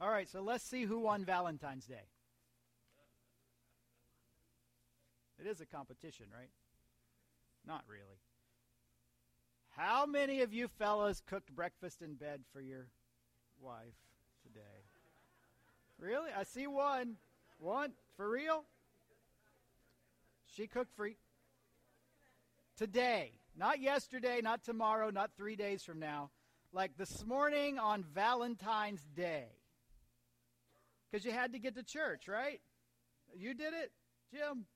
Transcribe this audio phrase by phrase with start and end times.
[0.00, 2.04] All right, so let's see who won Valentine's Day.
[5.40, 6.50] It is a competition, right?
[7.66, 8.18] Not really.
[9.70, 12.86] How many of you fellas cooked breakfast in bed for your
[13.60, 13.94] wife
[14.42, 14.60] today?
[15.98, 16.30] Really?
[16.36, 17.16] I see one.
[17.58, 17.92] One?
[18.16, 18.64] For real?
[20.54, 21.16] She cooked free.
[22.76, 23.32] Today.
[23.58, 26.30] Not yesterday, not tomorrow, not three days from now.
[26.72, 29.46] Like this morning on Valentine's Day.
[31.10, 32.60] Because you had to get to church, right?
[33.34, 33.92] You did it,
[34.32, 34.66] Jim?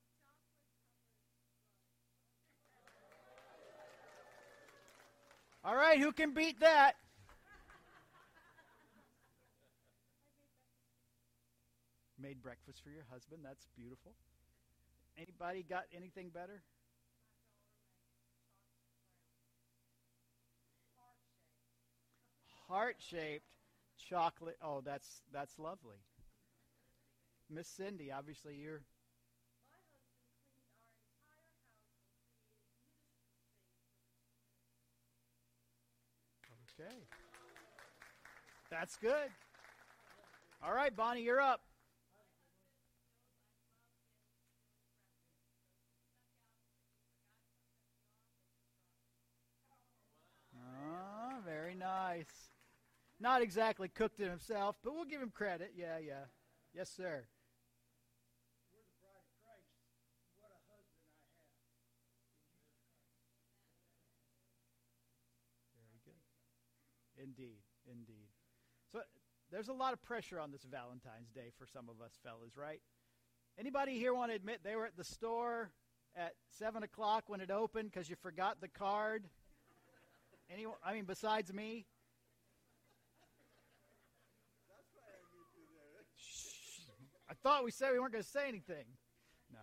[5.64, 6.94] All right, who can beat that?
[12.18, 13.40] Made breakfast for your husband.
[13.44, 14.12] That's beautiful.
[15.18, 16.62] Anybody got anything better?
[22.68, 23.44] Heart-shaped
[24.08, 24.56] chocolate.
[24.62, 25.96] Oh, that's that's lovely.
[27.52, 28.82] Miss Cindy, obviously you're
[36.80, 36.94] Okay.
[38.70, 39.28] That's good.
[40.62, 41.60] All right, Bonnie, you're up.
[50.56, 52.50] Ah, very nice.
[53.18, 55.72] Not exactly cooked it himself, but we'll give him credit.
[55.76, 56.24] Yeah, yeah.
[56.72, 57.24] Yes, sir.
[67.22, 68.28] Indeed, indeed.
[68.92, 69.00] So
[69.50, 72.80] there's a lot of pressure on this Valentine's Day for some of us fellas, right?
[73.58, 75.70] Anybody here want to admit they were at the store
[76.16, 79.24] at seven o'clock when it opened because you forgot the card?
[80.52, 80.76] Anyone?
[80.84, 81.86] I mean, besides me.
[87.28, 88.84] I thought we said we weren't going to say anything.
[89.52, 89.60] No,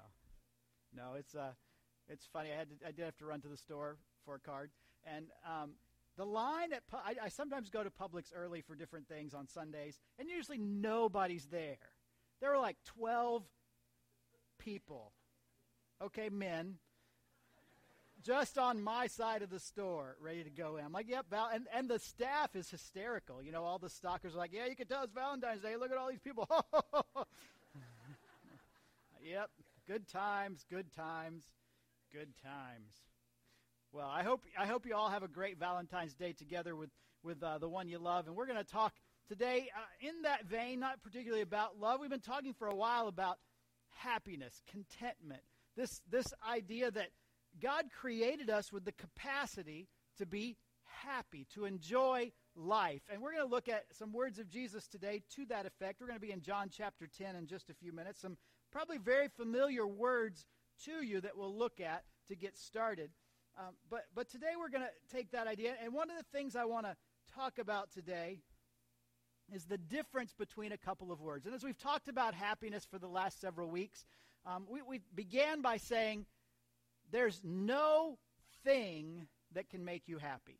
[0.96, 1.16] no.
[1.16, 1.52] It's uh,
[2.08, 2.50] it's funny.
[2.54, 4.70] I had to, I did have to run to the store for a card,
[5.06, 5.72] and um,
[6.18, 10.00] the line at I, I sometimes go to Publix early for different things on Sundays,
[10.20, 11.78] and usually nobody's there.
[12.42, 13.44] There were like twelve
[14.58, 15.12] people,
[16.02, 16.78] okay, men,
[18.24, 20.86] just on my side of the store, ready to go in.
[20.86, 23.44] I'm like, yep, Val, and and the staff is hysterical.
[23.44, 25.76] You know, all the stockers are like, yeah, you can tell it's Valentine's Day.
[25.76, 26.48] Look at all these people.
[29.24, 29.52] yep,
[29.88, 31.44] good times, good times,
[32.12, 33.04] good times.
[33.94, 36.90] Well, I hope I hope you all have a great Valentine's Day together with
[37.24, 38.94] with uh, the one you love, and we're going to talk
[39.30, 42.02] today uh, in that vein, not particularly about love.
[42.02, 43.38] We've been talking for a while about
[43.90, 45.42] happiness, contentment.
[45.78, 47.10] This this idea that
[47.62, 49.88] God created us with the capacity
[50.18, 53.02] to be happy, to enjoy life.
[53.12, 56.02] And we're going to look at some words of Jesus today to that effect.
[56.02, 58.20] We're going to be in John chapter 10 in just a few minutes.
[58.20, 58.38] Some
[58.72, 60.46] probably very familiar words
[60.86, 63.12] to you that we'll look at to get started.
[63.60, 66.56] Um, but, but today we're going to take that idea, and one of the things
[66.56, 66.96] I want to
[67.34, 68.40] talk about today
[69.52, 71.46] is the difference between a couple of words.
[71.46, 74.06] And as we've talked about happiness for the last several weeks,
[74.46, 76.26] um, we, we began by saying
[77.12, 78.20] there's no
[78.64, 80.60] thing that can make you happy.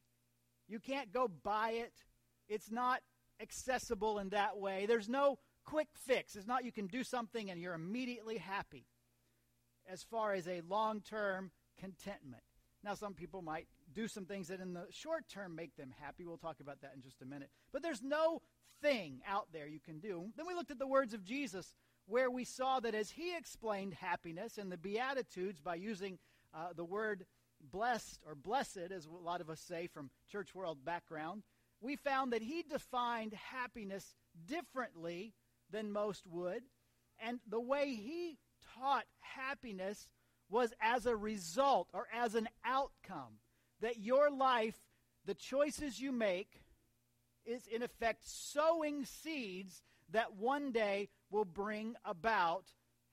[0.68, 1.94] You can't go buy it,
[2.50, 3.02] it's not
[3.40, 4.86] accessible in that way.
[4.88, 6.36] There's no quick fix.
[6.36, 8.88] It's not you can do something and you're immediately happy
[9.88, 12.42] as far as a long term contentment.
[12.88, 16.26] Now, some people might do some things that in the short term make them happy.
[16.26, 17.50] We'll talk about that in just a minute.
[17.74, 18.42] But there's no
[18.82, 20.28] thing out there you can do.
[20.38, 21.74] Then we looked at the words of Jesus,
[22.06, 26.18] where we saw that as he explained happiness and the Beatitudes by using
[26.54, 27.26] uh, the word
[27.60, 31.44] blessed or blessed, as a lot of us say from church world background,
[31.82, 34.16] we found that he defined happiness
[34.46, 35.34] differently
[35.70, 36.64] than most would.
[37.20, 38.38] And the way he
[38.78, 40.08] taught happiness
[40.50, 43.40] was as a result or as an outcome
[43.82, 44.78] that your life,
[45.26, 46.62] the choices you make,
[47.46, 52.66] is in effect sowing seeds that one day will bring about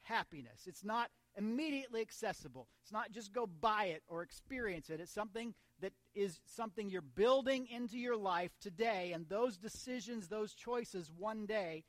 [0.02, 0.62] happiness.
[0.66, 2.68] It's not immediately accessible.
[2.82, 5.00] It's not just go buy it or experience it.
[5.00, 10.54] It's something that is something you're building into your life today, and those decisions, those
[10.54, 11.84] choices one day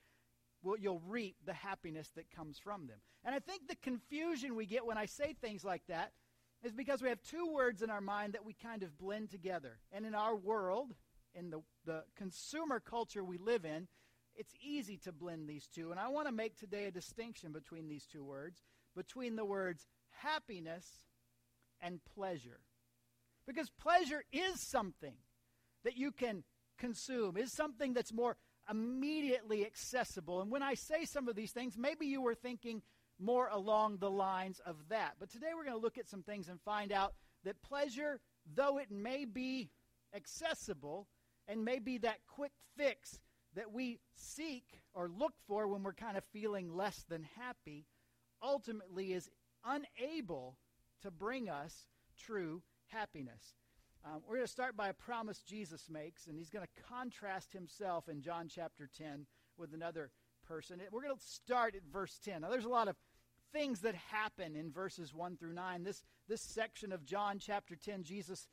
[0.65, 2.97] will, you'll reap the happiness that comes from them.
[3.23, 6.11] And I think the confusion we get when I say things like that
[6.63, 9.77] is because we have two words in our mind that we kind of blend together.
[9.91, 10.95] And in our world,
[11.33, 13.87] in the, the consumer culture we live in,
[14.35, 15.91] it's easy to blend these two.
[15.91, 18.63] And I want to make today a distinction between these two words,
[18.95, 20.85] between the words happiness
[21.79, 22.59] and pleasure.
[23.45, 25.15] Because pleasure is something
[25.83, 26.43] that you can
[26.77, 28.37] consume, is something that's more
[28.69, 30.41] immediately accessible.
[30.41, 32.81] And when I say some of these things, maybe you were thinking
[33.19, 35.13] more along the lines of that.
[35.19, 37.13] But today we're going to look at some things and find out
[37.43, 38.19] that pleasure,
[38.55, 39.69] though it may be
[40.15, 41.07] accessible
[41.47, 43.19] and may be that quick fix
[43.55, 47.85] that we seek or look for when we're kind of feeling less than happy,
[48.43, 49.29] ultimately is
[49.63, 50.57] unable
[51.01, 53.55] to bring us true happiness.
[54.05, 57.51] Um, we're going to start by a promise Jesus makes, and he's going to contrast
[57.51, 59.25] himself in John chapter 10
[59.57, 60.11] with another
[60.47, 60.79] person.
[60.91, 62.41] We're going to start at verse 10.
[62.41, 62.95] Now, there's a lot of
[63.51, 65.83] things that happen in verses 1 through 9.
[65.83, 68.47] This, this section of John chapter 10, Jesus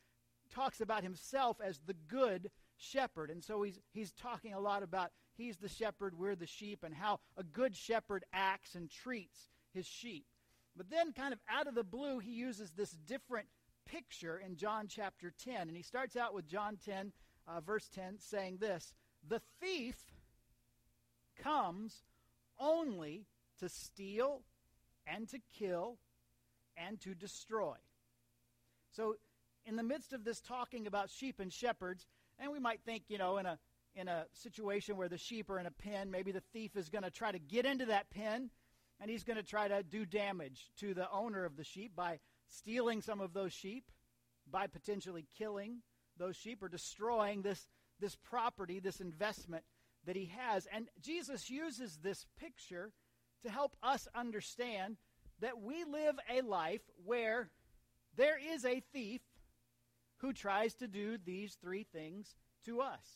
[0.51, 3.29] talks about himself as the good shepherd.
[3.29, 6.95] And so he's, he's talking a lot about he's the shepherd, we're the sheep, and
[6.95, 10.25] how a good shepherd acts and treats his sheep.
[10.75, 13.49] But then, kind of out of the blue, he uses this different
[13.93, 15.69] picture in John chapter 10.
[15.69, 17.13] And he starts out with John 10,
[17.47, 18.95] uh, verse 10, saying this
[19.29, 19.97] The thief
[21.43, 22.03] comes
[22.59, 23.27] only
[23.59, 24.43] to steal
[25.07, 25.99] and to kill
[26.77, 27.75] and to destroy.
[28.93, 29.17] So,
[29.65, 32.07] in the midst of this talking about sheep and shepherds,
[32.39, 33.59] and we might think, you know, in a
[33.95, 37.05] in a situation where the sheep are in a pen, maybe the thief is going
[37.05, 38.49] to try to get into that pen
[39.03, 42.21] and he's going to try to do damage to the owner of the sheep by
[42.53, 43.91] stealing some of those sheep,
[44.51, 45.79] by potentially killing
[46.19, 47.67] those sheep or destroying this
[48.01, 49.65] this property, this investment
[50.05, 50.67] that he has.
[50.73, 52.91] And Jesus uses this picture
[53.43, 54.97] to help us understand
[55.41, 57.51] that we live a life where
[58.17, 59.21] there is a thief
[60.19, 62.35] who tries to do these three things
[62.65, 63.07] to us,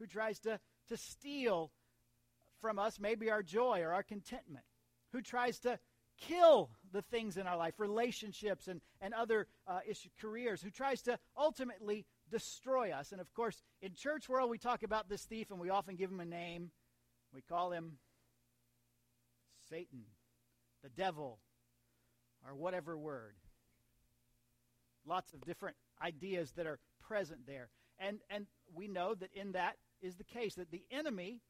[0.00, 0.58] who tries to,
[0.88, 1.70] to steal
[2.60, 4.64] from us maybe our joy or our contentment,
[5.12, 5.78] who tries to
[6.20, 9.80] kill the things in our life, relationships and, and other uh,
[10.20, 13.12] careers, who tries to ultimately destroy us.
[13.12, 16.10] And of course, in church world, we talk about this thief and we often give
[16.10, 16.70] him a name.
[17.32, 17.98] We call him
[19.68, 20.04] Satan,
[20.82, 21.38] the devil,
[22.46, 23.34] or whatever word.
[25.06, 27.68] Lots of different ideas that are present there.
[27.98, 31.40] And, and we know that in that is the case, that the enemy,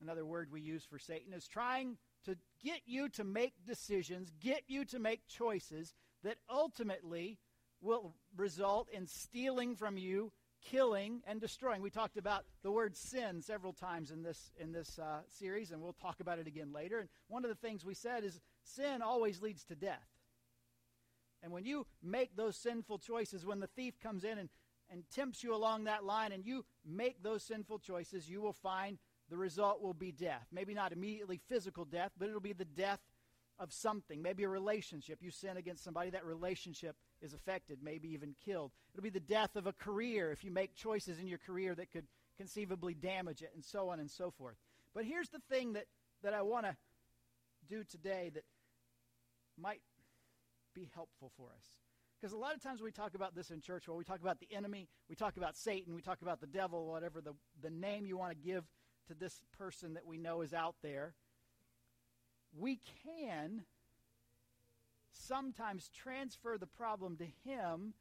[0.00, 4.62] another word we use for Satan, is trying to get you to make decisions, get
[4.66, 5.94] you to make choices
[6.24, 7.38] that ultimately
[7.80, 10.32] will result in stealing from you,
[10.64, 11.80] killing, and destroying.
[11.80, 15.80] We talked about the word sin several times in this in this uh, series, and
[15.80, 16.98] we'll talk about it again later.
[16.98, 20.08] And one of the things we said is sin always leads to death.
[21.42, 24.48] And when you make those sinful choices, when the thief comes in and,
[24.90, 28.98] and tempts you along that line, and you make those sinful choices, you will find
[29.30, 30.46] the result will be death.
[30.52, 33.00] Maybe not immediately physical death, but it'll be the death
[33.58, 34.22] of something.
[34.22, 35.18] Maybe a relationship.
[35.20, 38.72] You sin against somebody, that relationship is affected, maybe even killed.
[38.94, 41.90] It'll be the death of a career if you make choices in your career that
[41.90, 44.54] could conceivably damage it, and so on and so forth.
[44.94, 45.86] But here's the thing that,
[46.22, 46.76] that I want to
[47.68, 48.44] do today that
[49.60, 49.80] might
[50.74, 51.64] be helpful for us.
[52.20, 54.40] Because a lot of times we talk about this in church, where we talk about
[54.40, 58.06] the enemy, we talk about Satan, we talk about the devil, whatever the, the name
[58.06, 58.64] you want to give
[59.08, 61.14] to this person that we know is out there.
[62.56, 63.64] We can
[65.10, 67.94] sometimes transfer the problem to him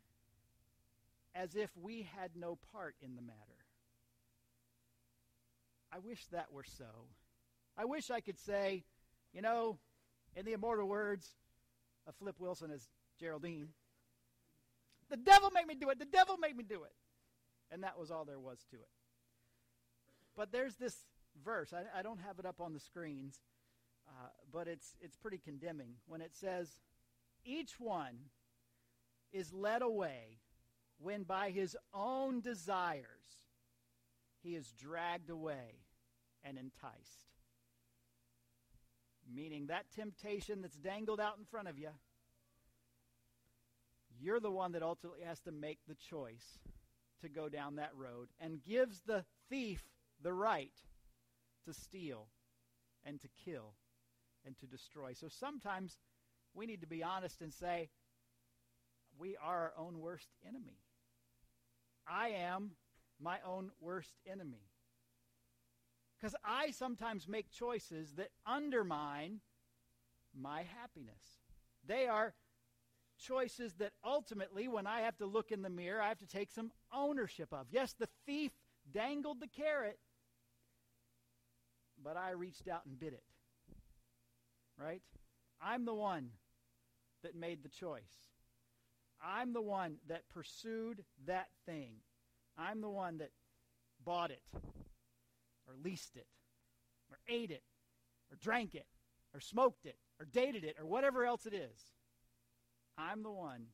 [1.36, 3.38] as if we had no part in the matter.
[5.92, 7.10] I wish that were so.
[7.78, 8.84] I wish I could say,
[9.34, 9.78] you know,
[10.36, 11.36] in the immortal words
[12.08, 12.90] of Flip Wilson as
[13.20, 13.70] Geraldine,
[15.10, 16.00] the devil made me do it.
[16.00, 16.94] The devil made me do it.
[17.72, 18.90] And that was all there was to it.
[20.38, 20.96] But there's this
[21.44, 21.74] verse.
[21.74, 23.42] I, I don't have it up on the screens,
[24.08, 26.70] uh, but it's, it's pretty condemning when it says,
[27.44, 28.16] each one
[29.34, 30.38] is led away
[31.00, 33.06] when by his own desires
[34.44, 35.82] he is dragged away
[36.44, 37.26] and enticed.
[39.34, 41.90] Meaning that temptation that's dangled out in front of you,
[44.20, 46.60] you're the one that ultimately has to make the choice
[47.22, 49.84] to go down that road and gives the thief
[50.22, 50.74] the right
[51.66, 52.28] to steal
[53.06, 53.74] and to kill
[54.46, 55.14] and to destroy.
[55.14, 55.98] So sometimes
[56.54, 57.90] we need to be honest and say,
[59.20, 60.80] we are our own worst enemy.
[62.08, 62.72] I am
[63.20, 64.70] my own worst enemy.
[66.20, 69.42] Because I sometimes make choices that undermine
[70.40, 71.42] my happiness.
[71.86, 72.34] They are
[73.20, 76.52] choices that ultimately, when I have to look in the mirror, I have to take
[76.52, 77.68] some ownership of.
[77.72, 78.52] Yes, the thief
[78.92, 80.00] dangled the carrot,
[82.04, 83.24] but I reached out and bit it.
[84.78, 85.02] Right?
[85.62, 86.30] I'm the one
[87.24, 88.30] that made the choice.
[89.24, 91.94] I'm the one that pursued that thing.
[92.58, 93.32] I'm the one that
[94.04, 94.42] bought it.
[95.68, 96.28] or leased it
[97.12, 97.64] or ate it
[98.32, 98.86] or drank it
[99.34, 101.94] or smoked it or dated it or whatever else it is.
[102.98, 103.68] I'm the one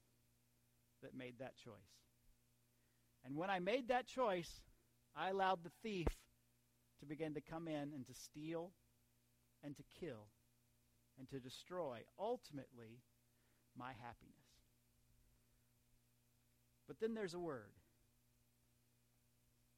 [1.01, 1.73] that made that choice.
[3.25, 4.61] And when I made that choice,
[5.15, 6.07] I allowed the thief
[6.99, 8.71] to begin to come in and to steal
[9.63, 10.27] and to kill
[11.17, 13.01] and to destroy, ultimately,
[13.77, 14.33] my happiness.
[16.87, 17.71] But then there's a word.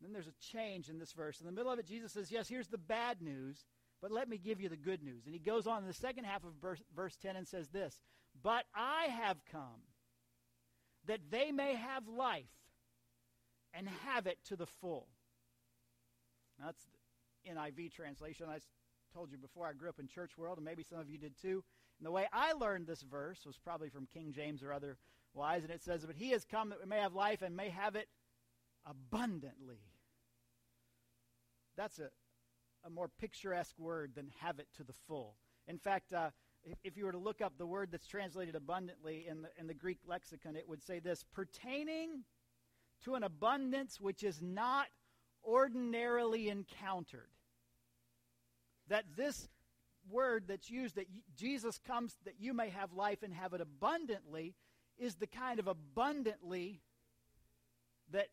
[0.02, 1.40] Then there's a change in this verse.
[1.40, 3.66] In the middle of it, Jesus says, Yes, here's the bad news,
[4.02, 5.26] but let me give you the good news.
[5.26, 8.00] And he goes on in the second half of verse, verse 10 and says this
[8.44, 9.82] But I have come
[11.08, 12.46] that they may have life
[13.74, 15.08] and have it to the full.
[16.60, 16.86] Now, that's
[17.50, 18.48] NIV translation.
[18.50, 18.60] I
[19.14, 21.40] told you before, I grew up in church world, and maybe some of you did
[21.42, 21.64] too.
[22.00, 24.98] And the way I learned this verse was probably from King James or other
[25.34, 27.70] wise, and it says, But he has come that we may have life and may
[27.70, 28.08] have it
[28.86, 29.80] abundantly.
[31.78, 32.10] That's a,
[32.86, 35.36] a more picturesque word than have it to the full.
[35.68, 36.30] In fact, uh,
[36.64, 39.68] if, if, you were to look up the word that's translated abundantly in the, in
[39.68, 42.24] the Greek lexicon, it would say this pertaining
[43.04, 44.88] to an abundance which is not
[45.44, 47.30] ordinarily encountered.
[48.90, 49.48] That this
[50.10, 54.56] word that's used, that Jesus comes that you may have life and have it abundantly,
[54.98, 56.82] is the kind of abundantly
[58.12, 58.28] that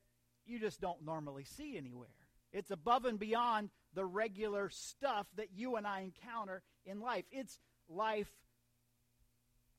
[0.47, 2.09] you just don't normally see anywhere.
[2.53, 7.25] It's above and beyond the regular stuff that you and I encounter in life.
[7.31, 8.31] It's life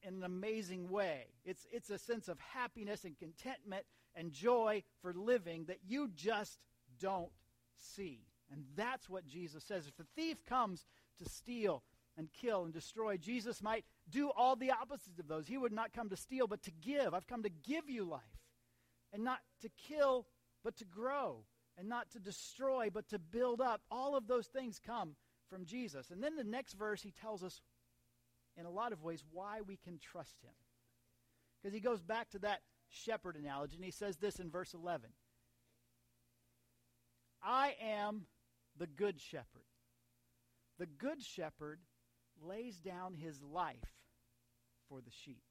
[0.02, 1.28] in an amazing way.
[1.46, 6.60] It's, it's a sense of happiness and contentment and joy for living that you just
[7.00, 7.32] don't
[7.78, 8.22] see.
[8.54, 9.88] And that's what Jesus says.
[9.88, 10.86] If the thief comes
[11.18, 11.84] to steal
[12.16, 15.48] and kill and destroy, Jesus might do all the opposites of those.
[15.48, 17.14] He would not come to steal, but to give.
[17.14, 18.22] I've come to give you life.
[19.12, 20.28] And not to kill,
[20.64, 21.46] but to grow.
[21.78, 23.82] And not to destroy, but to build up.
[23.90, 25.16] All of those things come
[25.50, 26.12] from Jesus.
[26.12, 27.62] And then the next verse, he tells us,
[28.56, 30.54] in a lot of ways, why we can trust him.
[31.62, 35.10] Because he goes back to that shepherd analogy, and he says this in verse 11
[37.44, 38.28] I am
[38.78, 39.66] the good shepherd.
[40.80, 41.80] The good shepherd
[42.42, 43.78] lays down his life
[44.90, 45.44] for the sheep.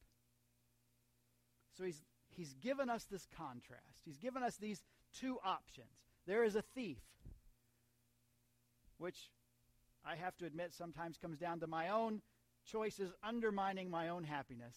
[1.76, 4.02] So he's, he's given us this contrast.
[4.04, 4.82] He's given us these
[5.18, 5.88] two options.
[6.26, 6.98] There is a thief,
[8.98, 9.30] which
[10.04, 12.20] I have to admit sometimes comes down to my own
[12.64, 14.76] choices undermining my own happiness.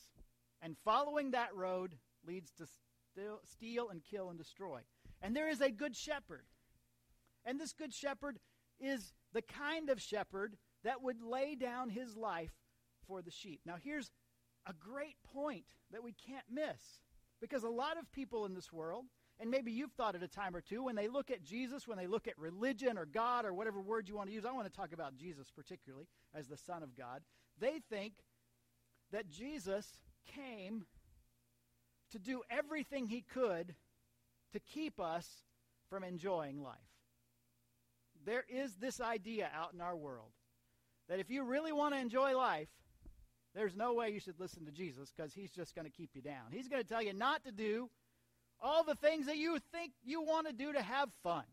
[0.61, 2.65] And following that road leads to
[3.11, 4.81] steal, steal and kill and destroy.
[5.21, 6.45] And there is a good shepherd.
[7.45, 8.39] And this good shepherd
[8.79, 12.53] is the kind of shepherd that would lay down his life
[13.07, 13.61] for the sheep.
[13.65, 14.11] Now, here's
[14.67, 17.01] a great point that we can't miss.
[17.41, 19.05] Because a lot of people in this world,
[19.39, 21.97] and maybe you've thought it a time or two, when they look at Jesus, when
[21.97, 24.65] they look at religion or God or whatever word you want to use, I want
[24.65, 27.21] to talk about Jesus particularly as the Son of God,
[27.59, 28.13] they think
[29.11, 30.85] that Jesus came
[32.11, 33.75] to do everything he could
[34.53, 35.27] to keep us
[35.89, 36.94] from enjoying life.
[38.25, 40.31] There is this idea out in our world
[41.07, 42.69] that if you really want to enjoy life,
[43.53, 46.21] there's no way you should listen to Jesus because he's just going to keep you
[46.21, 46.51] down.
[46.51, 47.89] He's going to tell you not to do
[48.59, 51.43] all the things that you think you want to do to have fun.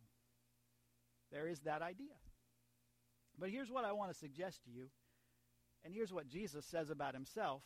[1.31, 2.15] There is that idea.
[3.39, 4.89] But here's what I want to suggest to you,
[5.85, 7.63] and here's what Jesus says about himself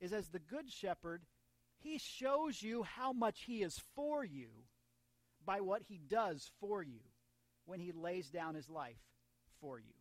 [0.00, 1.22] is as the good shepherd,
[1.78, 4.48] he shows you how much he is for you
[5.44, 7.00] by what he does for you
[7.64, 9.00] when he lays down his life
[9.60, 9.94] for you.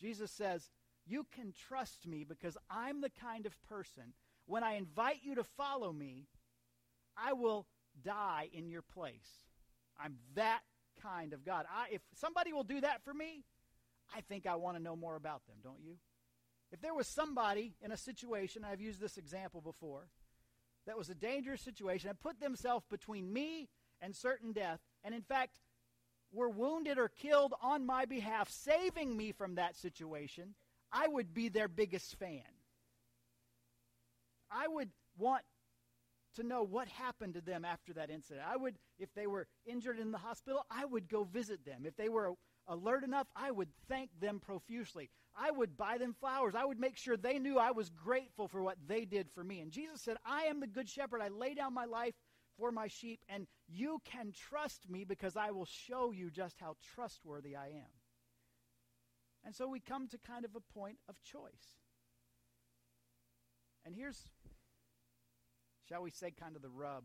[0.00, 0.70] Jesus says,
[1.06, 4.14] You can trust me because I'm the kind of person,
[4.46, 6.26] when I invite you to follow me,
[7.16, 7.66] I will
[8.02, 9.46] die in your place.
[10.02, 10.60] I'm that
[11.00, 11.66] kind of God.
[11.70, 13.44] I, if somebody will do that for me,
[14.14, 15.96] I think I want to know more about them, don't you?
[16.72, 20.08] If there was somebody in a situation, I've used this example before,
[20.86, 23.68] that was a dangerous situation and put themselves between me
[24.00, 25.60] and certain death, and in fact
[26.32, 30.54] were wounded or killed on my behalf, saving me from that situation,
[30.90, 32.42] I would be their biggest fan.
[34.50, 35.42] I would want
[36.36, 38.46] to know what happened to them after that incident.
[38.50, 41.82] I would, if they were injured in the hospital, I would go visit them.
[41.84, 42.32] If they were
[42.68, 45.10] alert enough, I would thank them profusely.
[45.36, 46.54] I would buy them flowers.
[46.54, 49.60] I would make sure they knew I was grateful for what they did for me.
[49.60, 51.20] And Jesus said, I am the good shepherd.
[51.22, 52.14] I lay down my life
[52.58, 56.76] for my sheep, and you can trust me because I will show you just how
[56.94, 57.92] trustworthy I am.
[59.44, 61.80] And so we come to kind of a point of choice.
[63.84, 64.30] And here's,
[65.88, 67.04] shall we say, kind of the rub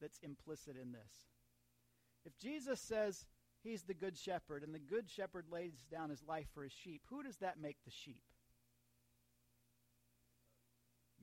[0.00, 1.28] that's implicit in this.
[2.24, 3.26] If Jesus says
[3.64, 7.00] He's the good shepherd, and the good shepherd lays down his life for his sheep.
[7.08, 8.22] Who does that make the sheep?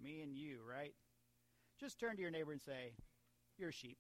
[0.04, 0.96] Me and you, right?
[1.80, 2.94] Just turn to your neighbor and say,
[3.62, 4.00] You're a sheep.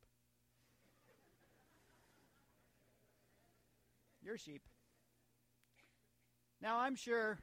[4.23, 4.63] You're a sheep.
[6.59, 7.37] Now, I'm sure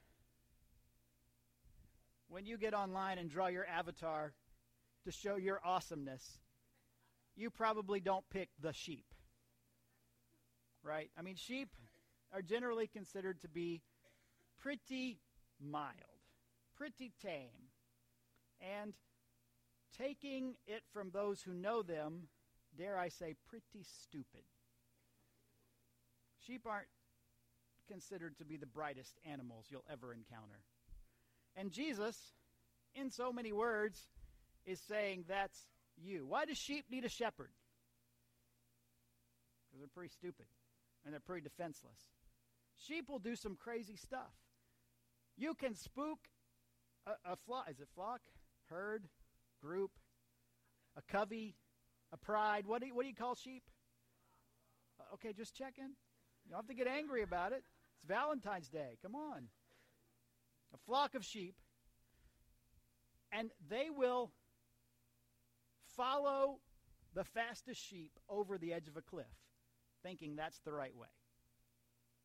[2.29, 4.33] when you get online and draw your avatar
[5.05, 6.39] to show your awesomeness,
[7.37, 9.07] you probably don't pick the sheep.
[10.83, 11.13] Right?
[11.17, 11.69] I mean, sheep
[12.35, 13.81] are generally considered to be
[14.61, 15.21] pretty
[15.61, 15.95] mild,
[16.77, 17.71] pretty tame.
[18.61, 18.95] And
[19.97, 22.29] taking it from those who know them,
[22.77, 24.43] dare I say, pretty stupid.
[26.47, 26.89] Sheep aren't
[27.89, 30.61] considered to be the brightest animals you'll ever encounter.
[31.57, 32.17] And Jesus,
[32.95, 34.01] in so many words,
[34.65, 35.67] is saying that's
[35.97, 36.27] you.
[36.27, 37.51] Why do sheep need a shepherd?
[39.67, 40.47] Because they're pretty stupid
[41.05, 41.99] and they're pretty defenseless.
[42.77, 44.33] Sheep will do some crazy stuff.
[45.37, 46.19] You can spook
[47.07, 47.67] a, a flock.
[47.71, 48.21] Is it flock?
[48.69, 49.05] Herd?
[49.61, 49.91] Group?
[50.97, 51.57] A covey?
[52.13, 52.67] A pride?
[52.67, 53.63] What do you, what do you call sheep?
[55.01, 55.95] Uh, okay, just checking.
[56.45, 57.63] You don't have to get angry about it.
[57.95, 58.99] It's Valentine's Day.
[59.03, 59.49] Come on.
[60.75, 61.55] A flock of sheep.
[63.31, 64.31] And they will
[65.97, 66.61] follow
[67.15, 69.27] the fastest sheep over the edge of a cliff,
[70.03, 71.09] thinking that's the right way.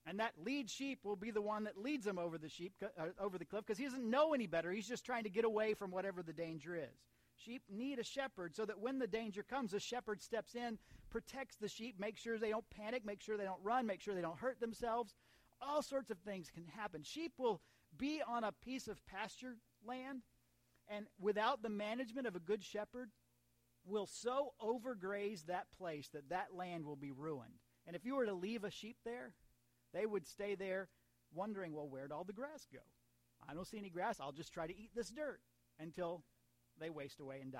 [0.06, 3.06] And that lead sheep will be the one that leads them over the sheep uh,
[3.20, 4.72] over the cliff because he doesn't know any better.
[4.72, 7.00] He's just trying to get away from whatever the danger is.
[7.36, 10.78] Sheep need a shepherd so that when the danger comes, the shepherd steps in,
[11.10, 14.16] protects the sheep, makes sure they don't panic, make sure they don't run, make sure
[14.16, 15.16] they don't hurt themselves.
[15.62, 17.04] All sorts of things can happen.
[17.04, 17.62] Sheep will
[17.98, 20.22] be on a piece of pasture land,
[20.88, 23.10] and without the management of a good shepherd,
[23.86, 27.60] will so overgraze that place that that land will be ruined.
[27.86, 29.34] And if you were to leave a sheep there,
[29.94, 30.90] they would stay there
[31.34, 32.80] wondering, well, where'd all the grass go?
[33.48, 34.20] I don't see any grass.
[34.20, 35.42] I'll just try to eat this dirt
[35.80, 36.24] until
[36.84, 37.60] they waste away and die.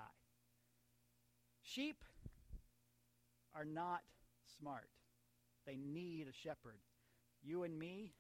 [1.62, 2.04] Sheep
[3.56, 4.02] are not
[4.60, 4.90] smart.
[5.66, 6.80] They need a shepherd.
[7.42, 8.12] You and me,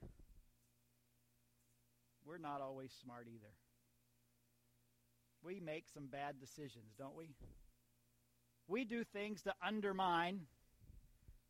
[2.26, 3.54] we're not always smart either.
[5.44, 7.32] We make some bad decisions, don't we?
[8.68, 10.42] We do things to undermine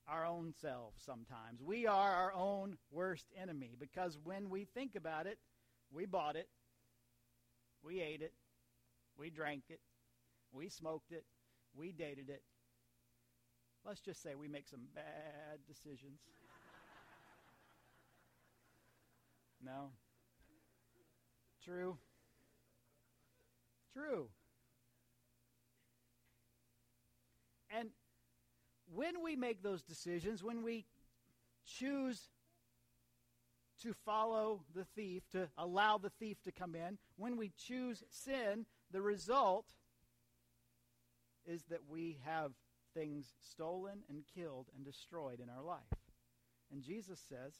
[0.08, 1.62] our own selves sometimes.
[1.63, 5.38] We are our own worst enemy because when we think about it,
[5.92, 6.48] we bought it,
[7.84, 8.34] we ate it,
[9.17, 9.80] we drank it,
[10.52, 11.26] we smoked it,
[11.76, 12.43] we dated it.
[13.86, 16.19] Let's just say we make some bad decisions.
[19.63, 19.89] no?
[21.63, 21.97] True?
[23.93, 24.30] True.
[27.78, 27.89] And
[28.93, 30.86] when we make those decisions, when we
[31.65, 32.30] choose
[33.82, 38.65] to follow the thief, to allow the thief to come in, when we choose sin,
[38.94, 39.66] the result
[41.46, 42.52] is that we have
[42.94, 45.82] things stolen and killed and destroyed in our life.
[46.72, 47.56] And Jesus says,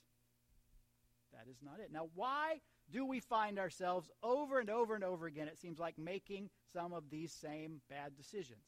[1.34, 1.92] that is not it.
[1.92, 5.98] Now, why do we find ourselves over and over and over again, it seems like,
[5.98, 8.62] making some of these same bad decisions?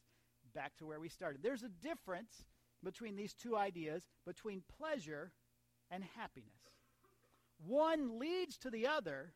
[0.54, 1.42] Back to where we started.
[1.42, 2.44] There's a difference
[2.82, 5.32] between these two ideas, between pleasure
[5.90, 6.50] and happiness.
[7.64, 9.32] One leads to the other,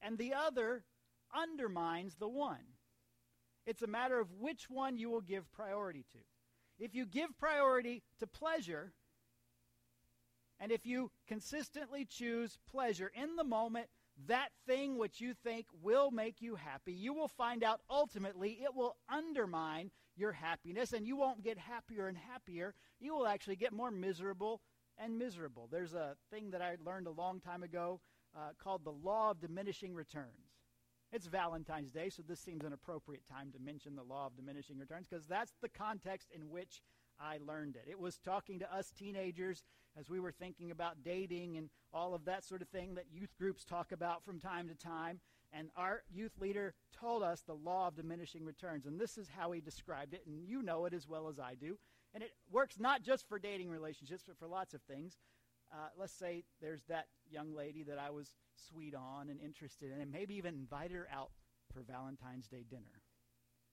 [0.00, 0.84] and the other
[1.34, 2.76] undermines the one.
[3.66, 6.18] It's a matter of which one you will give priority to.
[6.78, 8.92] If you give priority to pleasure,
[10.58, 13.88] and if you consistently choose pleasure in the moment,
[14.26, 18.74] that thing which you think will make you happy, you will find out ultimately it
[18.74, 22.74] will undermine your happiness, and you won't get happier and happier.
[22.98, 24.60] You will actually get more miserable
[24.98, 25.68] and miserable.
[25.70, 28.00] There's a thing that I learned a long time ago
[28.36, 30.49] uh, called the law of diminishing returns.
[31.12, 34.78] It's Valentine's Day, so this seems an appropriate time to mention the law of diminishing
[34.78, 36.82] returns because that's the context in which
[37.18, 37.90] I learned it.
[37.90, 39.64] It was talking to us teenagers
[39.98, 43.36] as we were thinking about dating and all of that sort of thing that youth
[43.36, 45.18] groups talk about from time to time.
[45.52, 48.86] And our youth leader told us the law of diminishing returns.
[48.86, 51.54] And this is how he described it, and you know it as well as I
[51.54, 51.76] do.
[52.14, 55.16] And it works not just for dating relationships, but for lots of things.
[55.72, 58.32] Uh, let's say there's that young lady that I was
[58.68, 61.30] sweet on and interested in, and maybe even invite her out
[61.72, 63.02] for Valentine's Day dinner.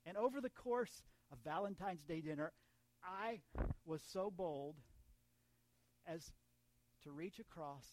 [0.05, 2.53] And over the course of Valentine's Day dinner,
[3.03, 3.39] I
[3.85, 4.75] was so bold
[6.07, 6.31] as
[7.03, 7.85] to reach across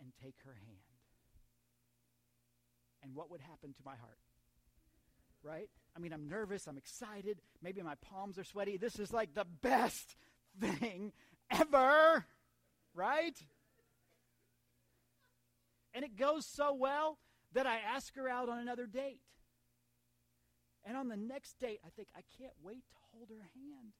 [0.00, 0.78] and take her hand.
[3.02, 4.18] And what would happen to my heart?
[5.42, 5.70] Right?
[5.96, 8.76] I mean, I'm nervous, I'm excited, maybe my palms are sweaty.
[8.76, 10.16] This is like the best
[10.60, 11.12] thing
[11.50, 12.26] ever,
[12.98, 13.38] right?
[15.94, 17.18] And it goes so well
[17.52, 19.20] that I ask her out on another date.
[20.84, 23.92] And on the next date, I think, I can't wait to hold her hand.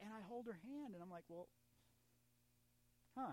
[0.00, 1.48] And I hold her hand, and I'm like, well,
[3.16, 3.32] huh.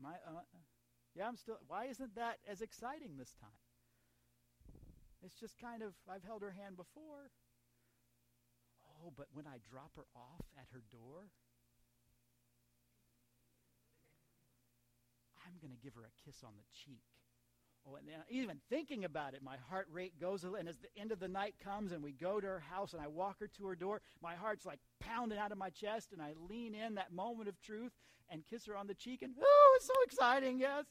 [0.00, 0.40] My, uh,
[1.14, 1.58] yeah, I'm still.
[1.68, 3.50] Why isn't that as exciting this time?
[5.22, 7.30] It's just kind of, I've held her hand before.
[9.02, 11.30] Oh, but when I drop her off at her door,
[15.46, 17.02] I'm going to give her a kiss on the cheek.
[17.88, 21.12] Oh, and even thinking about it, my heart rate goes, a and as the end
[21.12, 23.66] of the night comes and we go to her house and I walk her to
[23.68, 27.12] her door, my heart's like pounding out of my chest, and I lean in that
[27.12, 27.92] moment of truth
[28.28, 30.84] and kiss her on the cheek, and oh, it's so exciting, yes.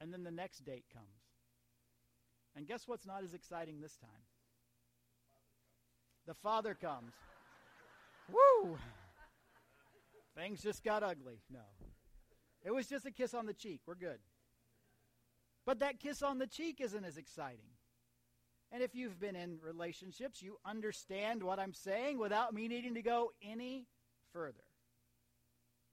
[0.00, 1.06] And then the next date comes.
[2.56, 4.31] And guess what's not as exciting this time?
[6.26, 7.12] The father comes.
[8.30, 8.78] Woo!
[10.36, 11.40] Things just got ugly.
[11.50, 11.60] No.
[12.64, 13.80] It was just a kiss on the cheek.
[13.86, 14.18] We're good.
[15.66, 17.70] But that kiss on the cheek isn't as exciting.
[18.70, 23.02] And if you've been in relationships, you understand what I'm saying without me needing to
[23.02, 23.86] go any
[24.32, 24.64] further.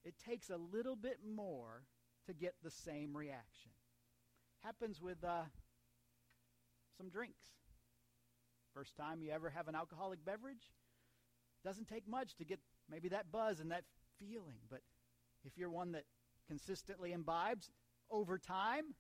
[0.05, 1.83] It takes a little bit more
[2.27, 3.71] to get the same reaction.
[4.63, 5.43] Happens with uh,
[6.97, 7.43] some drinks.
[8.79, 10.71] First time you ever have an alcoholic beverage,
[11.65, 13.83] doesn't take much to get maybe that buzz and that
[14.17, 14.55] feeling.
[14.69, 14.79] But
[15.43, 16.05] if you're one that
[16.47, 17.71] consistently imbibes
[18.09, 18.95] over time,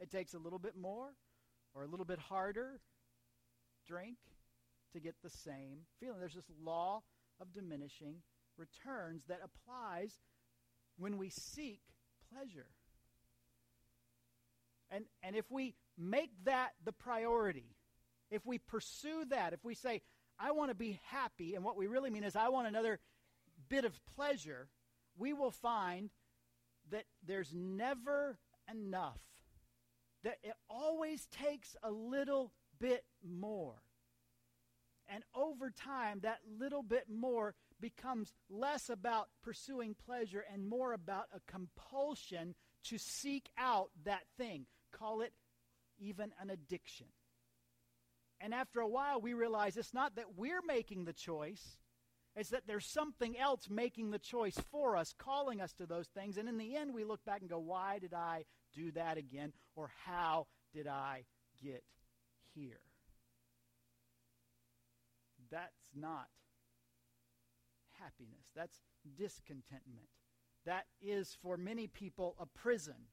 [0.00, 1.10] it takes a little bit more
[1.74, 2.80] or a little bit harder
[3.86, 4.16] drink
[4.94, 6.18] to get the same feeling.
[6.18, 7.02] There's this law
[7.38, 8.22] of diminishing
[8.56, 10.20] returns that applies
[10.96, 11.80] when we seek
[12.32, 12.70] pleasure.
[14.90, 17.75] And, and if we make that the priority,
[18.30, 20.02] if we pursue that, if we say,
[20.38, 23.00] I want to be happy, and what we really mean is, I want another
[23.68, 24.68] bit of pleasure,
[25.16, 26.10] we will find
[26.90, 28.38] that there's never
[28.70, 29.18] enough.
[30.24, 33.76] That it always takes a little bit more.
[35.08, 41.26] And over time, that little bit more becomes less about pursuing pleasure and more about
[41.32, 44.66] a compulsion to seek out that thing.
[44.92, 45.32] Call it
[45.98, 47.06] even an addiction.
[48.46, 51.78] And after a while, we realize it's not that we're making the choice,
[52.36, 56.36] it's that there's something else making the choice for us, calling us to those things.
[56.36, 59.52] And in the end, we look back and go, why did I do that again?
[59.74, 61.24] Or how did I
[61.60, 61.82] get
[62.54, 62.78] here?
[65.50, 66.28] That's not
[67.98, 68.46] happiness.
[68.54, 68.78] That's
[69.18, 70.06] discontentment.
[70.66, 73.08] That is, for many people, a prison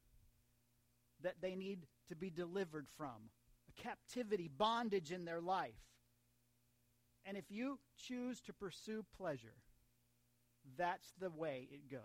[1.24, 3.30] that they need to be delivered from,
[3.76, 5.72] captivity, bondage in their life.
[7.24, 9.56] And if you choose to pursue pleasure,
[10.76, 12.00] that's the way it goes.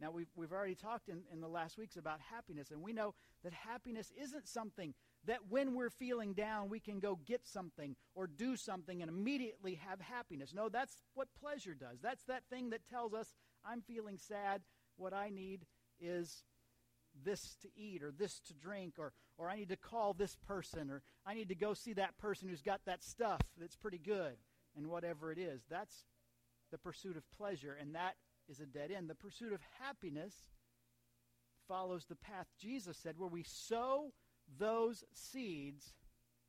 [0.00, 3.14] Now, we've, we've already talked in, in the last weeks about happiness, and we know
[3.42, 4.94] that happiness isn't something
[5.26, 9.74] that when we're feeling down, we can go get something or do something and immediately
[9.74, 10.54] have happiness.
[10.54, 11.98] No, that's what pleasure does.
[12.00, 14.62] That's that thing that tells us, I'm feeling sad.
[14.96, 15.66] What I need
[16.00, 16.44] is
[17.24, 20.90] this to eat or this to drink or, or I need to call this person
[20.90, 24.36] or I need to go see that person who's got that stuff that's pretty good
[24.76, 25.62] and whatever it is.
[25.68, 26.04] That's
[26.70, 28.14] the pursuit of pleasure, and that
[28.48, 29.08] is a dead end.
[29.08, 30.34] The pursuit of happiness
[31.66, 34.12] follows the path Jesus said, where we sow
[34.58, 35.94] those seeds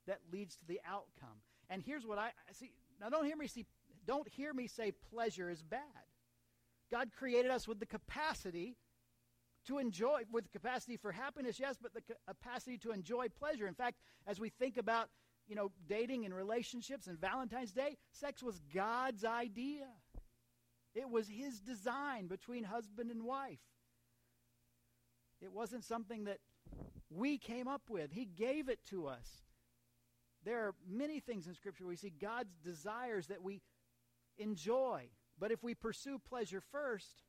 [0.06, 1.42] that leads to the outcome.
[1.68, 2.72] And here's what I see.
[3.00, 3.66] Now, don't hear me see.
[4.06, 5.80] Don't hear me say pleasure is bad.
[6.90, 8.76] God created us with the capacity
[9.66, 13.66] to enjoy, with capacity for happiness, yes, but the capacity to enjoy pleasure.
[13.66, 15.08] In fact, as we think about,
[15.46, 19.86] you know, dating and relationships and Valentine's Day, sex was God's idea.
[20.94, 23.60] It was his design between husband and wife.
[25.40, 26.38] It wasn't something that
[27.10, 28.12] we came up with.
[28.12, 29.28] He gave it to us.
[30.44, 33.60] There are many things in Scripture we see God's desires that we
[34.38, 35.08] enjoy.
[35.38, 37.22] But if we pursue pleasure first,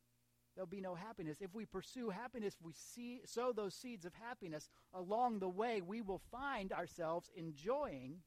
[0.55, 1.37] there'll be no happiness.
[1.39, 5.81] If we pursue happiness, if we see, sow those seeds of happiness along the way,
[5.81, 8.17] we will find ourselves enjoying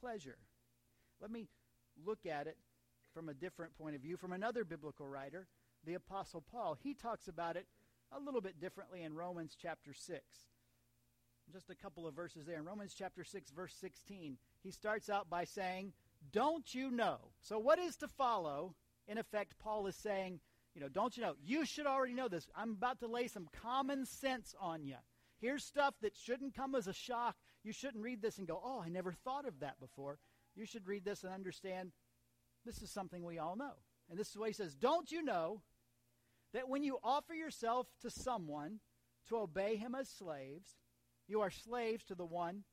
[0.00, 0.38] pleasure.
[1.20, 1.46] Let me
[2.04, 2.56] look at it
[3.12, 5.46] from a different point of view, from another biblical writer,
[5.84, 6.76] the Apostle Paul.
[6.82, 7.66] He talks about it
[8.12, 10.20] a little bit differently in Romans chapter 6.
[11.52, 12.58] Just a couple of verses there.
[12.58, 15.92] In Romans chapter 6, verse 16, he starts out by saying,
[16.32, 17.18] Don't you know?
[17.42, 18.74] So, what is to follow?
[19.06, 20.40] In effect, Paul is saying,
[20.74, 21.34] you know, don't you know?
[21.44, 22.48] You should already know this.
[22.56, 24.96] I'm about to lay some common sense on you.
[25.40, 27.36] Here's stuff that shouldn't come as a shock.
[27.62, 30.18] you shouldn't read this and go, oh, I never thought of that before.
[30.54, 31.92] You should read this and understand
[32.64, 33.74] this is something we all know.
[34.10, 35.62] And this is why he says Don't you know
[36.52, 38.80] that when you offer yourself to someone
[39.28, 40.76] to obey him as slaves,
[41.26, 42.64] you are slaves to the one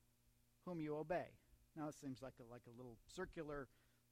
[0.65, 1.37] whom you obey?
[1.75, 3.67] Now it seems like a, like a little circular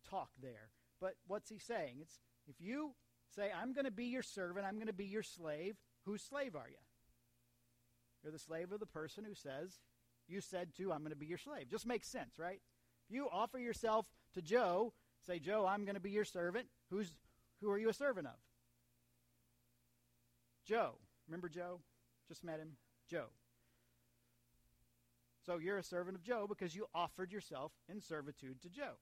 [0.10, 0.70] talk there.
[1.02, 1.98] But what's he saying?
[2.02, 2.94] It's if you
[3.36, 6.56] say, I'm going to be your servant, I'm going to be your slave, whose slave
[6.56, 6.78] are you?
[8.24, 9.80] You're the slave of the person who says,
[10.28, 11.70] You said to, I'm going to be your slave.
[11.70, 12.60] Just makes sense, right?
[13.08, 14.94] If you offer yourself to Joe,
[15.26, 16.68] say, Joe, I'm going to be your servant.
[16.90, 17.16] Who's
[17.62, 18.40] who are you a servant of?
[20.66, 20.96] Joe.
[21.28, 21.82] Remember Joe?
[22.28, 22.78] Just met him.
[23.10, 23.26] Joe.
[25.46, 28.98] So you're a servant of Joe because you offered yourself in servitude to Joe.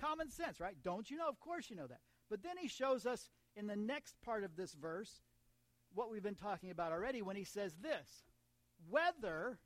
[0.00, 0.76] Common sense, right?
[0.82, 1.28] Don't you know?
[1.28, 2.00] Of course you know that.
[2.30, 5.22] But then he shows us in the next part of this verse
[5.94, 8.24] what we've been talking about already when he says this
[8.88, 9.58] whether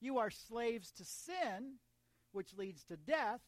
[0.00, 1.76] you are slaves to sin,
[2.32, 3.40] which leads to death,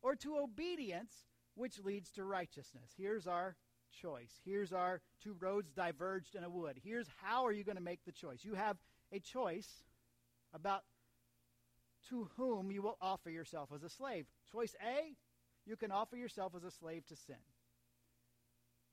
[0.00, 1.12] or to obedience,
[1.54, 2.92] which leads to righteousness.
[2.96, 3.56] Here's our
[3.90, 4.40] choice.
[4.44, 6.78] Here's our two roads diverged in a wood.
[6.82, 8.44] Here's how are you going to make the choice.
[8.44, 8.76] You have
[9.12, 9.68] a choice
[10.54, 10.84] about
[12.10, 14.26] to whom you will offer yourself as a slave.
[14.52, 15.14] Choice A,
[15.66, 17.36] you can offer yourself as a slave to sin.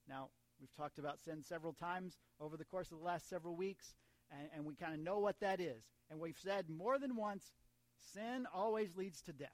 [0.07, 3.95] Now, we've talked about sin several times over the course of the last several weeks,
[4.31, 5.83] and, and we kind of know what that is.
[6.09, 7.51] And we've said more than once
[8.13, 9.49] sin always leads to death.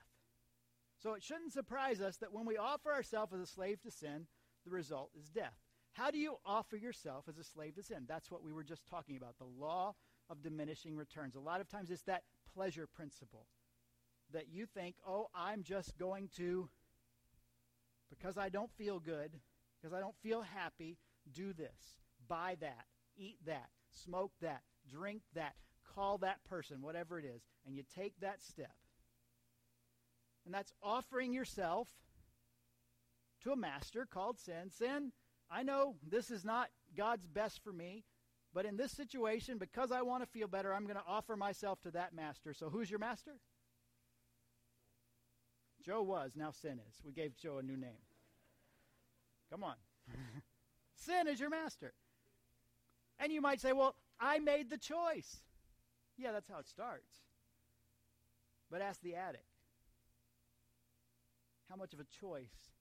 [1.02, 4.28] So it shouldn't surprise us that when we offer ourselves as a slave to sin,
[4.66, 5.56] the result is death.
[5.94, 8.06] How do you offer yourself as a slave to sin?
[8.08, 9.96] That's what we were just talking about the law
[10.30, 11.36] of diminishing returns.
[11.36, 13.48] A lot of times it's that pleasure principle
[14.32, 16.70] that you think, oh, I'm just going to,
[18.10, 19.32] because I don't feel good,
[19.82, 20.98] because I don't feel happy,
[21.34, 21.96] do this,
[22.28, 22.86] buy that,
[23.18, 25.56] eat that, smoke that, drink that,
[25.96, 28.76] call that person, whatever it is, and you take that step.
[30.46, 31.88] And that's offering yourself
[33.44, 34.70] to a master called sin.
[34.70, 35.12] Sin,
[35.50, 38.04] I know this is not God's best for me,
[38.54, 41.82] but in this situation, because I want to feel better, I'm going to offer myself
[41.82, 42.54] to that master.
[42.54, 43.38] So who's your master?
[45.84, 46.96] Joe was, now sin is.
[47.04, 47.98] We gave Joe a new name.
[49.52, 49.76] Come on.
[50.96, 51.94] sin is your master.
[53.20, 55.42] And you might say, well, I made the choice.
[56.18, 57.12] Yeah, that's how it starts.
[58.72, 59.44] But ask the addict
[61.70, 62.72] how much of a choice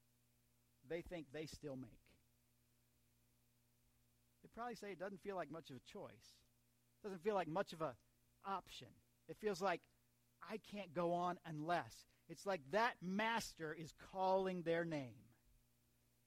[0.89, 1.91] they think they still make.
[4.43, 6.35] They probably say it doesn't feel like much of a choice.
[7.03, 7.93] It doesn't feel like much of an
[8.47, 8.89] option.
[9.29, 9.81] It feels like
[10.49, 11.95] I can't go on unless.
[12.29, 15.30] It's like that master is calling their name.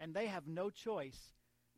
[0.04, 1.32] And they have no choice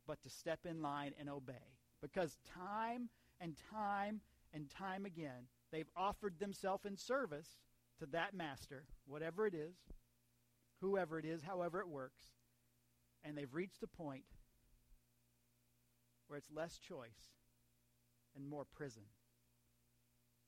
[0.04, 1.78] but to step in line and obey.
[2.02, 3.08] Because time
[3.40, 4.20] and time
[4.52, 7.46] and time again, they've offered themselves in service
[8.00, 9.76] to that master, whatever it is,
[10.80, 12.24] whoever it is, however it works,
[13.22, 14.24] and they've reached a point
[16.26, 17.30] where it's less choice
[18.34, 19.04] and more prison.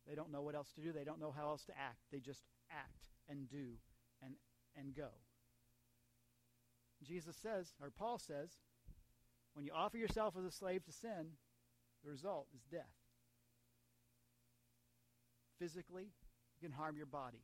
[0.09, 0.91] They don't know what else to do.
[0.91, 1.99] They don't know how else to act.
[2.11, 3.75] They just act and do
[4.21, 4.35] and,
[4.77, 5.11] and go.
[7.05, 8.51] Jesus says, or Paul says,
[9.55, 11.31] when you offer yourself as a slave to sin,
[12.05, 12.85] the result is death.
[15.59, 16.13] Physically,
[16.55, 17.43] you can harm your body.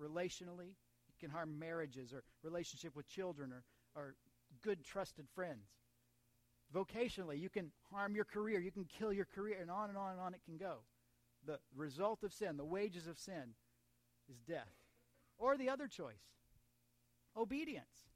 [0.00, 0.74] Relationally,
[1.08, 3.64] you can harm marriages or relationship with children or,
[3.94, 4.14] or
[4.62, 5.66] good, trusted friends.
[6.74, 8.60] Vocationally, you can harm your career.
[8.60, 10.78] You can kill your career, and on and on and on it can go.
[11.46, 13.54] The result of sin, the wages of sin,
[14.28, 14.74] is death.
[15.38, 16.22] Or the other choice
[17.36, 18.06] obedience.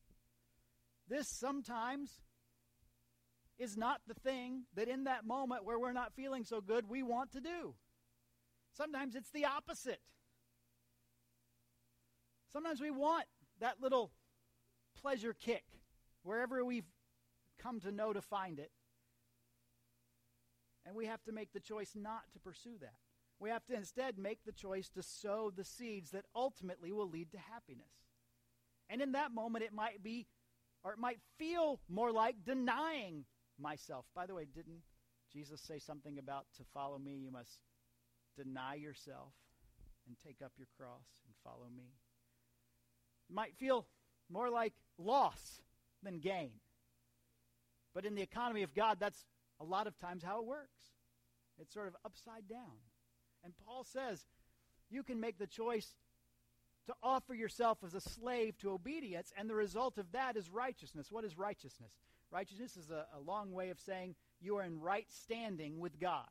[1.10, 2.22] This sometimes
[3.58, 7.02] is not the thing that in that moment where we're not feeling so good we
[7.02, 7.74] want to do.
[8.72, 10.00] Sometimes it's the opposite.
[12.52, 13.24] Sometimes we want
[13.58, 14.12] that little
[15.02, 15.64] pleasure kick
[16.22, 16.88] wherever we've
[17.58, 18.70] come to know to find it.
[20.86, 22.94] And we have to make the choice not to pursue that.
[23.40, 27.32] We have to instead make the choice to sow the seeds that ultimately will lead
[27.32, 27.92] to happiness.
[28.88, 30.26] And in that moment, it might be,
[30.82, 33.24] or it might feel more like denying
[33.58, 34.06] myself.
[34.14, 34.82] By the way, didn't
[35.32, 37.60] Jesus say something about to follow me, you must
[38.36, 39.32] deny yourself
[40.06, 41.92] and take up your cross and follow me?
[43.28, 43.86] It might feel
[44.30, 45.60] more like loss
[46.02, 46.52] than gain.
[47.94, 49.24] But in the economy of God, that's
[49.60, 50.92] a lot of times how it works.
[51.58, 52.78] It's sort of upside down.
[53.44, 54.24] And Paul says
[54.88, 55.94] you can make the choice
[56.90, 61.06] to offer yourself as a slave to obedience, and the result of that is righteousness.
[61.10, 61.92] What is righteousness?
[62.32, 66.26] Righteousness is a, a long way of saying you are in right standing with God.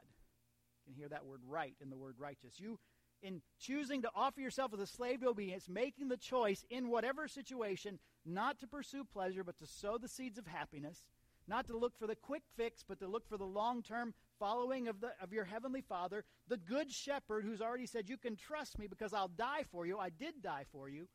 [0.86, 2.60] You can hear that word right in the word righteous.
[2.60, 2.78] You,
[3.22, 7.30] in choosing to offer yourself as a slave to obedience, making the choice in whatever
[7.30, 11.06] situation not to pursue pleasure, but to sow the seeds of happiness,
[11.48, 14.88] not to look for the quick fix, but to look for the long term following
[14.88, 18.80] of, the, of your heavenly Father, the good shepherd who's already said, You can trust
[18.80, 19.98] me because I'll die for you.
[19.98, 21.08] I did die for you.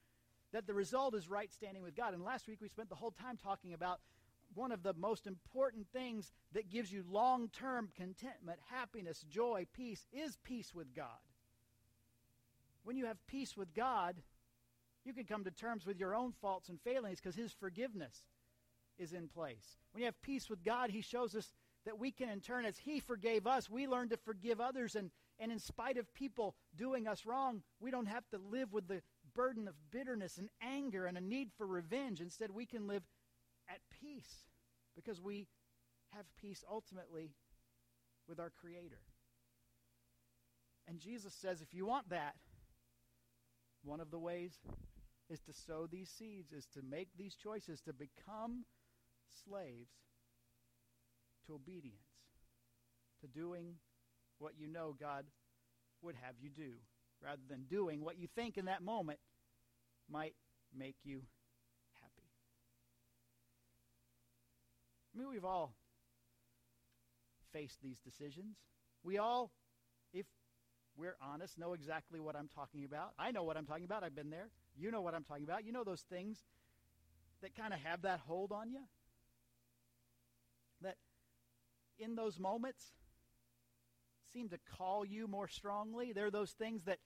[0.52, 2.14] That the result is right standing with God.
[2.14, 4.00] And last week we spent the whole time talking about
[4.54, 10.06] one of the most important things that gives you long term contentment, happiness, joy, peace
[10.12, 11.06] is peace with God.
[12.84, 14.16] When you have peace with God,
[15.04, 18.14] you can come to terms with your own faults and failings because His forgiveness
[18.98, 19.76] is in place.
[19.92, 21.52] When you have peace with God, He shows us
[21.85, 24.94] that we can, in turn, as He forgave us, we learn to forgive others.
[24.94, 28.88] And, and in spite of people doing us wrong, we don't have to live with
[28.88, 29.03] the
[29.35, 32.20] burden of bitterness and anger and a need for revenge.
[32.20, 33.03] Instead, we can live
[33.68, 34.44] at peace
[34.94, 35.47] because we
[36.11, 37.31] have peace ultimately
[38.29, 39.01] with our Creator.
[40.87, 42.35] And Jesus says, if you want that,
[43.83, 44.53] one of the ways
[45.31, 48.64] is to sow these seeds, is to make these choices, to become
[49.44, 49.90] slaves
[51.46, 51.96] to obedience,
[53.20, 53.74] to doing
[54.38, 55.24] what you know God
[56.02, 56.72] would have you do,
[57.22, 59.18] rather than doing what you think in that moment
[60.11, 60.35] might
[60.76, 61.22] make you
[62.00, 62.28] happy.
[65.14, 65.74] I mean, we've all
[67.52, 68.57] faced these decisions.
[69.02, 69.52] We all,
[70.12, 70.26] if
[70.96, 73.12] we're honest, know exactly what I'm talking about.
[73.18, 74.02] I know what I'm talking about.
[74.02, 74.48] I've been there.
[74.76, 75.64] You know what I'm talking about.
[75.64, 76.42] You know those things
[77.42, 78.80] that kind of have that hold on you?
[81.98, 82.92] In those moments
[84.33, 86.12] seem to call you more strongly.
[86.12, 86.98] They're those things that,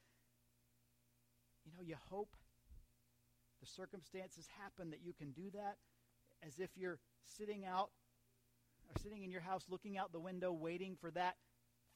[1.64, 2.30] you know, you hope
[3.60, 5.76] the circumstances happen that you can do that
[6.46, 6.98] as if you're
[7.36, 7.90] sitting out
[8.88, 11.36] or sitting in your house looking out the window waiting for that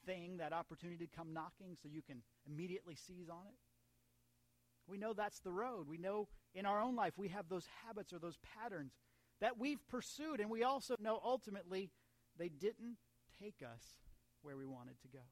[0.05, 3.55] thing, that opportunity to come knocking so you can immediately seize on it.
[4.85, 5.87] We know that's the road.
[5.87, 8.91] We know in our own life we have those habits or those patterns
[9.39, 11.89] that we've pursued, and we also know ultimately
[12.37, 12.97] they didn't
[13.41, 13.83] take us
[14.41, 15.23] where we wanted to go.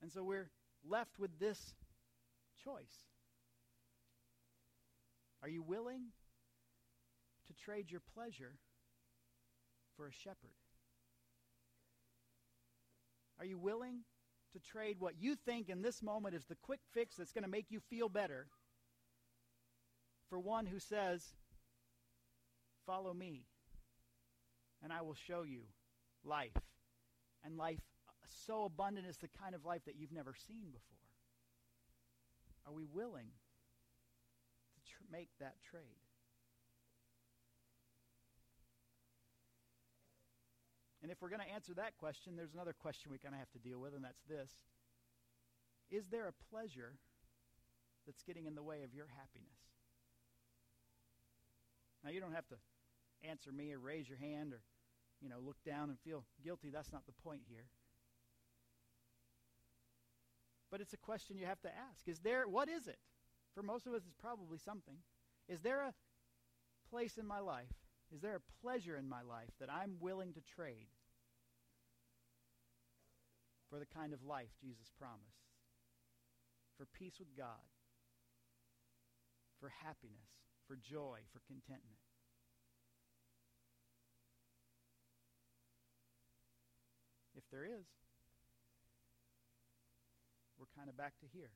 [0.00, 0.50] And so we're
[0.88, 1.74] left with this
[2.64, 3.06] choice.
[5.42, 6.02] Are you willing
[7.46, 8.54] to trade your pleasure
[9.96, 10.54] for a shepherd?
[13.38, 14.00] Are you willing
[14.52, 17.50] to trade what you think in this moment is the quick fix that's going to
[17.50, 18.46] make you feel better
[20.28, 21.22] for one who says,
[22.86, 23.42] Follow me,
[24.82, 25.62] and I will show you
[26.24, 26.56] life.
[27.44, 27.78] And life
[28.46, 30.98] so abundant is the kind of life that you've never seen before.
[32.66, 33.30] Are we willing
[34.74, 36.02] to tr- make that trade?
[41.02, 43.50] And if we're going to answer that question, there's another question we kind of have
[43.52, 44.50] to deal with, and that's this
[45.90, 46.98] Is there a pleasure
[48.04, 49.58] that's getting in the way of your happiness?
[52.04, 52.56] Now, you don't have to
[53.22, 54.60] answer me or raise your hand or,
[55.20, 56.70] you know, look down and feel guilty.
[56.70, 57.66] That's not the point here.
[60.70, 62.06] But it's a question you have to ask.
[62.06, 62.98] Is there, what is it?
[63.54, 64.96] For most of us, it's probably something.
[65.48, 65.94] Is there a
[66.90, 67.72] place in my life
[68.14, 70.88] is there a pleasure in my life that I'm willing to trade
[73.68, 75.44] for the kind of life Jesus promised?
[76.76, 77.68] For peace with God,
[79.60, 80.30] for happiness,
[80.66, 82.00] for joy, for contentment.
[87.50, 87.86] There is,
[90.58, 91.50] we're kind of back to here.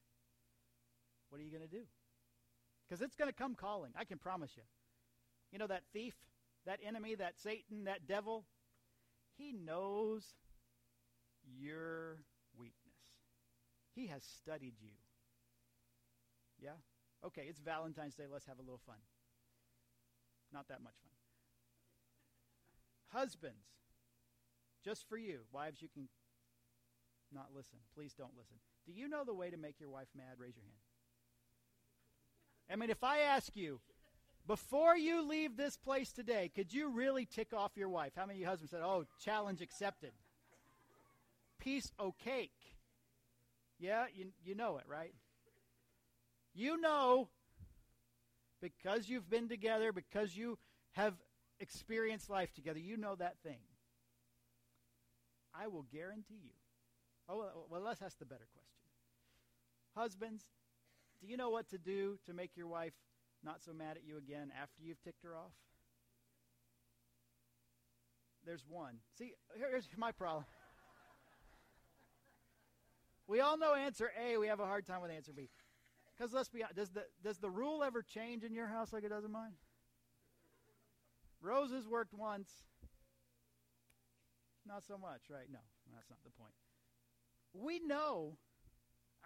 [1.28, 1.84] What are you going to do?
[2.88, 4.62] Because it's going to come calling, I can promise you.
[5.52, 6.14] You know that thief
[6.66, 8.44] that enemy, that Satan, that devil,
[9.36, 10.24] he knows
[11.58, 12.18] your
[12.56, 12.94] weakness.
[13.94, 14.92] He has studied you.
[16.60, 16.78] Yeah?
[17.24, 18.24] Okay, it's Valentine's Day.
[18.30, 18.96] Let's have a little fun.
[20.52, 23.20] Not that much fun.
[23.20, 23.66] Husbands,
[24.84, 25.40] just for you.
[25.52, 26.08] Wives, you can
[27.32, 27.78] not listen.
[27.94, 28.56] Please don't listen.
[28.86, 30.34] Do you know the way to make your wife mad?
[30.38, 30.76] Raise your hand.
[32.70, 33.80] I mean, if I ask you,
[34.46, 38.12] before you leave this place today, could you really tick off your wife?
[38.16, 40.12] How many of you husbands said, oh, challenge accepted?
[41.60, 42.50] Piece o' cake.
[43.78, 45.14] Yeah, you, you know it, right?
[46.54, 47.28] You know,
[48.60, 50.58] because you've been together, because you
[50.92, 51.14] have
[51.60, 53.58] experienced life together, you know that thing.
[55.54, 56.54] I will guarantee you.
[57.28, 58.72] Oh, well, let's ask the better question.
[59.94, 60.44] Husbands,
[61.20, 62.94] do you know what to do to make your wife
[63.44, 65.52] not so mad at you again after you've ticked her off?
[68.44, 68.96] There's one.
[69.16, 70.44] See, here's my problem.
[73.28, 74.36] We all know answer A.
[74.36, 75.48] We have a hard time with answer B.
[76.14, 79.04] Because let's be honest, does the, does the rule ever change in your house like
[79.04, 79.52] it does in mine?
[81.40, 82.50] Roses worked once.
[84.66, 85.48] Not so much, right?
[85.50, 85.58] No,
[85.92, 86.54] that's not the point.
[87.52, 88.36] We know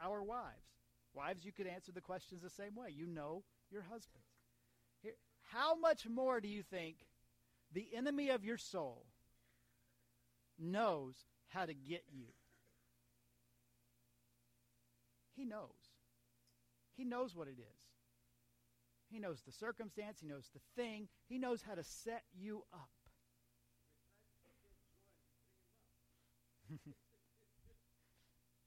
[0.02, 0.66] our wives.
[1.14, 2.88] Wives, you could answer the questions the same way.
[2.90, 4.26] You know your husbands.
[5.02, 5.14] Here,
[5.52, 6.96] how much more do you think
[7.72, 9.06] the enemy of your soul
[10.58, 11.14] knows
[11.48, 12.26] how to get you?
[15.34, 15.70] He knows.
[16.96, 17.82] He knows what it is.
[19.10, 20.18] He knows the circumstance.
[20.20, 21.08] He knows the thing.
[21.28, 22.88] He knows how to set you up.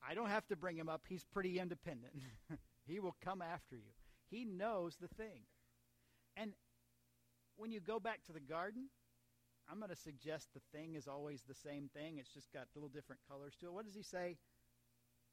[0.08, 1.02] I don't have to bring him up.
[1.08, 2.14] He's pretty independent.
[2.88, 3.91] he will come after you.
[4.30, 5.43] He knows the thing.
[6.38, 6.54] And
[7.58, 8.86] when you go back to the garden,
[9.70, 12.18] I'm going to suggest the thing is always the same thing.
[12.18, 13.74] It's just got little different colors to it.
[13.74, 14.38] What does he say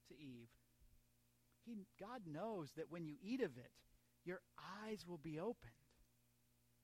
[0.08, 0.48] to Eve?
[1.64, 3.70] He, God knows that when you eat of it,
[4.24, 4.40] your
[4.84, 5.72] eyes will be opened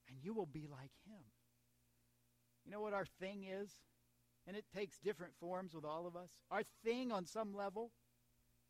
[0.08, 1.24] and you will be like him.
[2.64, 3.70] You know what our thing is?
[4.46, 6.30] And it takes different forms with all of us.
[6.50, 7.92] Our thing, on some level,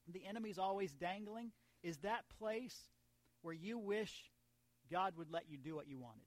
[0.07, 1.53] the enemy's always dangling,
[1.83, 2.77] is that place
[3.41, 4.31] where you wish
[4.91, 6.27] God would let you do what you wanted.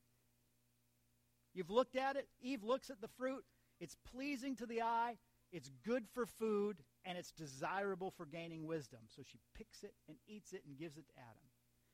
[1.53, 2.27] You've looked at it.
[2.41, 3.43] Eve looks at the fruit.
[3.79, 5.17] It's pleasing to the eye.
[5.51, 6.77] It's good for food.
[7.05, 9.01] And it's desirable for gaining wisdom.
[9.15, 11.43] So she picks it and eats it and gives it to Adam.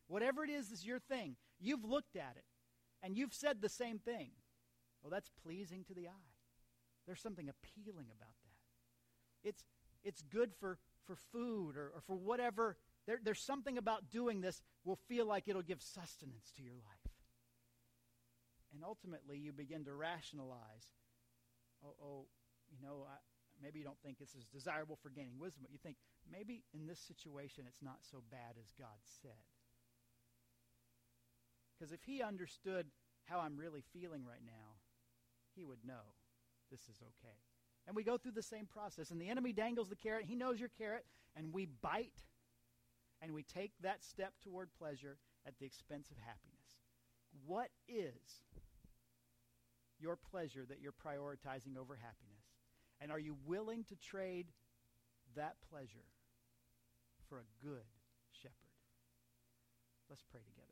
[0.07, 1.35] Whatever it is, is your thing.
[1.59, 2.45] You've looked at it.
[3.03, 4.31] And you've said the same thing.
[5.01, 6.30] Well, that's pleasing to the eye.
[7.05, 9.47] There's something appealing about that.
[9.47, 9.63] It's,
[10.03, 12.77] it's good for, for food or, or for whatever.
[13.07, 17.13] There, there's something about doing this will feel like it'll give sustenance to your life.
[18.73, 20.93] And ultimately, you begin to rationalize,
[21.83, 22.25] oh, oh
[22.71, 23.17] you know, I,
[23.61, 25.97] maybe you don't think this is desirable for gaining wisdom, but you think
[26.31, 29.43] maybe in this situation it's not so bad as God said.
[31.77, 32.87] Because if he understood
[33.25, 34.77] how I'm really feeling right now,
[35.55, 36.15] he would know
[36.71, 37.35] this is okay.
[37.87, 39.11] And we go through the same process.
[39.11, 40.25] And the enemy dangles the carrot.
[40.25, 41.05] He knows your carrot.
[41.35, 42.23] And we bite
[43.21, 46.81] and we take that step toward pleasure at the expense of happiness.
[47.45, 48.43] What is
[49.99, 52.45] your pleasure that you're prioritizing over happiness?
[52.99, 54.47] And are you willing to trade
[55.35, 56.09] that pleasure
[57.29, 57.85] for a good
[58.31, 58.55] shepherd?
[60.09, 60.67] Let's pray together.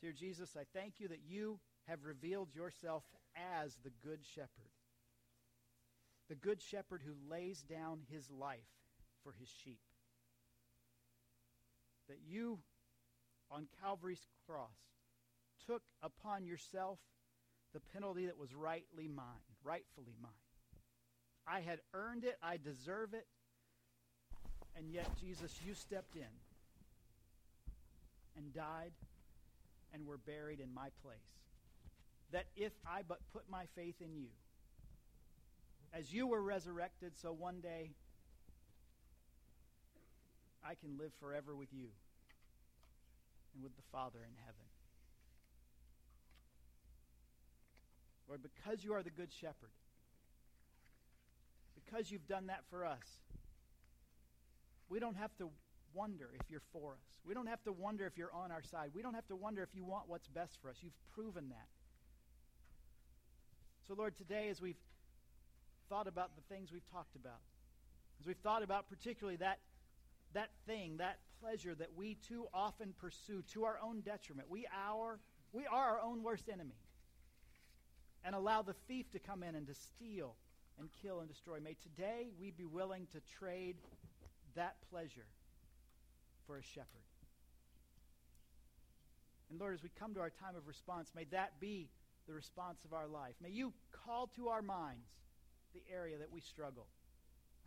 [0.00, 1.58] Dear Jesus, I thank you that you
[1.88, 3.04] have revealed yourself
[3.62, 4.72] as the Good Shepherd.
[6.28, 8.58] The Good Shepherd who lays down his life
[9.22, 9.80] for his sheep.
[12.08, 12.58] That you,
[13.50, 14.76] on Calvary's cross,
[15.66, 16.98] took upon yourself
[17.72, 19.24] the penalty that was rightly mine,
[19.64, 20.30] rightfully mine.
[21.46, 23.26] I had earned it, I deserve it,
[24.76, 26.22] and yet, Jesus, you stepped in
[28.36, 28.92] and died
[29.94, 31.45] and were buried in my place
[32.32, 34.28] that if I but put my faith in you,
[35.92, 37.90] as you were resurrected, so one day
[40.64, 41.88] I can live forever with you
[43.54, 44.66] and with the Father in heaven.
[48.28, 49.70] Lord, because you are the Good Shepherd,
[51.84, 53.20] because you've done that for us,
[54.88, 55.48] we don't have to
[55.94, 56.98] wonder if you're for us.
[57.24, 58.90] We don't have to wonder if you're on our side.
[58.94, 60.76] We don't have to wonder if you want what's best for us.
[60.82, 61.66] You've proven that.
[63.86, 64.80] So, Lord, today as we've
[65.88, 67.38] thought about the things we've talked about,
[68.20, 69.60] as we've thought about particularly that,
[70.34, 75.20] that thing, that pleasure that we too often pursue to our own detriment, we, our,
[75.52, 76.74] we are our own worst enemy,
[78.24, 80.34] and allow the thief to come in and to steal
[80.80, 81.60] and kill and destroy.
[81.60, 83.76] May today we be willing to trade
[84.56, 85.26] that pleasure
[86.44, 86.86] for a shepherd.
[89.48, 91.88] And Lord, as we come to our time of response, may that be
[92.26, 93.34] the response of our life.
[93.42, 95.08] May you call to our minds
[95.74, 96.86] the area that we struggle.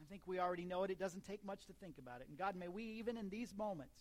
[0.01, 0.91] I think we already know it.
[0.91, 2.27] It doesn't take much to think about it.
[2.29, 3.99] And God, may we, even in these moments,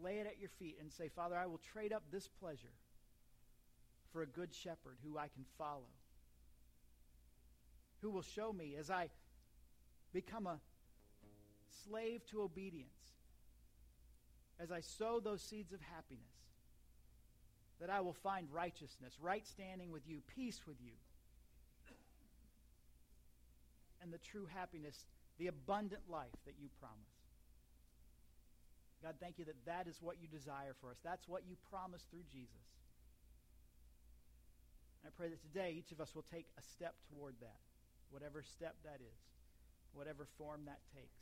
[0.00, 2.74] lay it at your feet and say, Father, I will trade up this pleasure
[4.12, 5.90] for a good shepherd who I can follow,
[8.00, 9.08] who will show me as I
[10.12, 10.58] become a
[11.88, 12.90] slave to obedience,
[14.60, 16.41] as I sow those seeds of happiness
[17.82, 20.94] that I will find righteousness, right standing with you, peace with you,
[24.02, 24.96] and the true happiness,
[25.38, 27.18] the abundant life that you promise.
[29.02, 30.96] God, thank you that that is what you desire for us.
[31.02, 32.66] That's what you promised through Jesus.
[35.04, 37.58] I pray that today each of us will take a step toward that,
[38.10, 39.20] whatever step that is.
[39.94, 41.20] whatever form that takes.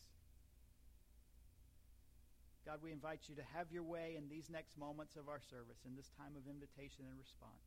[2.71, 5.83] God, we invite you to have your way in these next moments of our service,
[5.83, 7.67] in this time of invitation and response.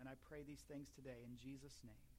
[0.00, 2.13] And I pray these things today in Jesus' name.